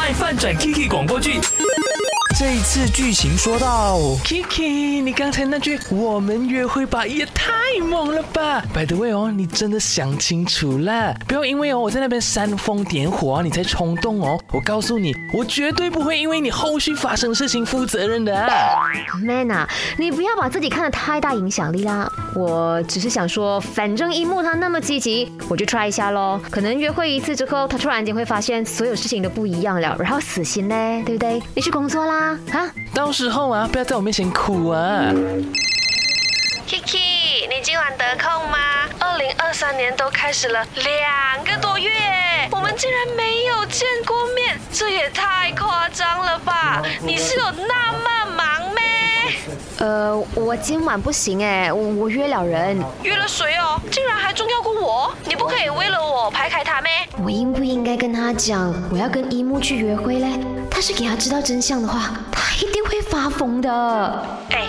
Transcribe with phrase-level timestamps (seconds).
[0.00, 1.38] 爱饭转 Kiki 广播剧。
[2.40, 7.52] 这一次剧情说到，Kiki，你刚才那句“我们约会吧”也太
[7.86, 14.40] 猛了吧！By the way 哦，你真的想清楚了，不要因为哦我在那边煽风点火，你才冲动哦。
[14.52, 18.48] 我告诉你，我绝对不会因为你后续发生的事情负责任的。
[19.22, 19.68] Man 啊，
[19.98, 22.10] 你不要把自己看得太大影响力啦。
[22.34, 26.40] 我只是想说，反正一木他那么积极，我就 try 一下喽。
[26.50, 31.42] 可能约会一次之后，他突然间会发现所有事情都不一样了，然后死心嘞，对不对？
[31.54, 32.29] 你去工作啦。
[32.30, 32.70] 啊！
[32.94, 35.12] 到时候啊，不要在我面前哭啊
[36.68, 38.58] ！Kiki，你今晚得空吗？
[39.00, 41.90] 二零二三年都开始了两个多月，
[42.52, 46.82] 我们竟然没有见过面，这也太夸张了吧！
[47.00, 47.89] 你是有那？
[49.80, 52.78] 呃，我今晚不行哎，我约了人。
[53.02, 53.80] 约了谁哦？
[53.90, 55.10] 竟然还重要过我？
[55.24, 56.90] 你不可以为了我排开他咩？
[57.24, 60.38] 我应不应该跟他讲我要跟一木去约会嘞？
[60.70, 64.26] 但是给他知道真相的话，他一定会发疯的。
[64.50, 64.66] 哎，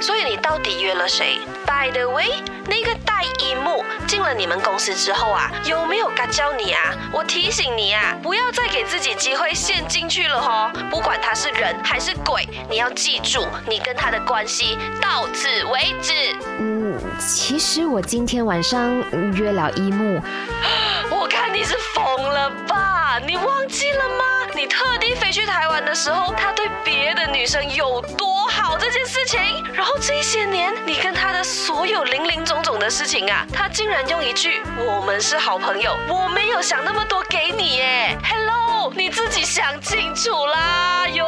[0.00, 6.80] 所以你到底约了谁？By the way，那个戴一木进了你们公司之后啊，有没有嘎教你啊？
[7.12, 10.72] 我提醒你啊，不要再给自己机会陷进去了哦。
[10.90, 16.14] 不管他是人还是鬼，你要记住，你跟他的关系到此为止。
[16.58, 18.90] 嗯，其实我今天晚上
[19.34, 20.20] 约了一木。
[21.10, 23.20] 我看你是疯了吧？
[23.26, 24.24] 你忘记了吗？
[24.60, 29.40] 你特地飞去台湾的时候，他对别的女生有多好这件事情，
[29.72, 38.18] 然后这些年你跟他的所有零零总总的事情啊，他竟然用一句“我们是好朋友”，我没有想那么多给你耶。
[38.22, 41.24] Hello，你自己想清楚啦哟。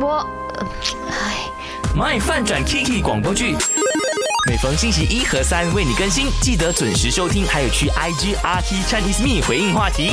[0.00, 0.24] 我，
[1.10, 1.50] 唉，
[1.96, 3.56] 卖饭转 Kiki 广播剧，
[4.48, 10.12] 每逢星期一和三为你更新，记得准时收听，还有去 IG RT Chinese Me 回应话题。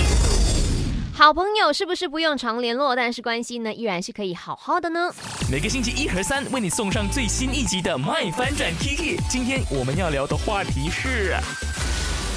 [1.20, 5.14] 好朋友是不是不用常联络，但是关系呢依然是可以好好的呢？
[5.52, 9.17] 每个星期一和三为你送上最新一集的《麦翻转 Kiki》。
[9.30, 11.35] 今天我们要聊的话题是。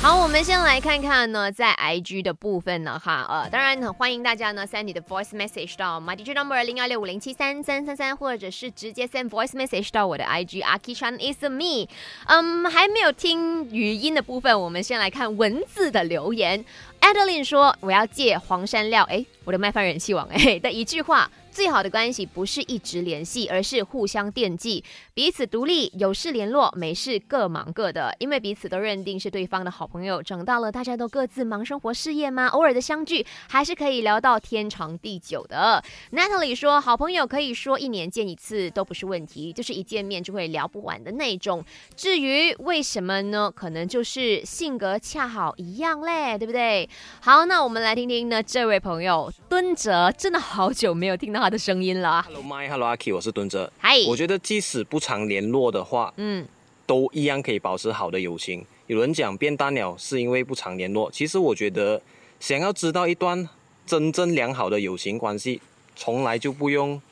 [0.02, 9.90] 好，我们先来看看呢，在 IG 的部分呢，哈，呃，当然很欢迎大家呢 send 你的 voice message 到 my DJ number 零幺六五零七三三三三，或者是直接 send voice message
[9.92, 11.88] 到我的 IG Aki Chan is me。
[12.26, 16.64] 嗯，还没有听语音的部分，我们先来看文字的留言。
[17.02, 24.82] Adeline 说：“我要借黄山料，哎，我的卖饭人气王，哎的一句话。”最好的关系不是一直联系，而是互相惦记，
[25.12, 28.16] 彼此独立，有事联络，没事各忙各的。
[28.18, 30.22] 因为彼此都认定是对方的好朋友。
[30.22, 32.46] 长大了，大家都各自忙生活事业吗？
[32.46, 35.84] 偶尔的相聚还是可以聊到天长地久的。
[36.12, 41.62] Natalie 说，好朋友可以说一年见一次都不是问题，就是一见面就会聊不完的那种。
[41.94, 43.52] 至于为什么呢？
[43.54, 46.88] 可能就是性格恰好一样嘞，对不对？
[47.20, 51.41] 好，那我们来听听呢，这位朋友敦哲，真的好久没有听到。
[51.42, 52.22] 他的声音了。
[52.22, 53.70] Hello my，Hello Aki，我是敦哲。
[53.76, 56.46] 嗨，我觉得即使不常联络的话，嗯，
[56.86, 58.64] 都一样可以保持好的友情。
[58.86, 62.00] 有人讲变淡了是因为不常联络，其实我觉得
[62.38, 63.48] 想要知道一段
[63.84, 65.60] 真正良好的友情关系，
[65.96, 67.02] 从来就不用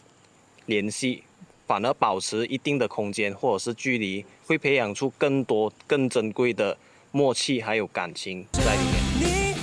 [0.66, 1.24] 联系，
[1.66, 6.78] 反而保持一定的空间或者是距离，会培养出更多更珍贵的
[7.10, 8.82] 默契还有感情在里
[9.18, 9.56] 面。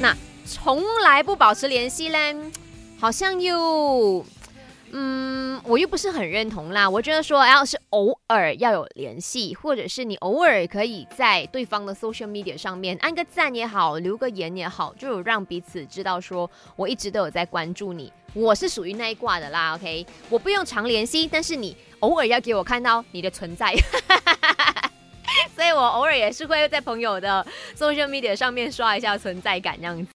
[0.00, 0.12] 那
[0.44, 2.34] 从来不保持联系嘞？
[3.02, 4.24] 好像又，
[4.92, 6.88] 嗯，我又不是很认同啦。
[6.88, 18.12] 我觉得说，要是偶尔要有联系，或者是你偶尔可以在对方的 social media 上面按个赞也好，留个言也好，就有让彼此知道说，我一直都有在关注你。
[18.34, 19.74] 我是属于那一挂的啦。
[19.74, 23.74] OK，我不用常联系，但是你偶尔要给我看到你的存在，
[25.56, 27.44] 所以我偶尔也是会在朋友的
[27.76, 30.10] social media 上面刷一下存在感这样子。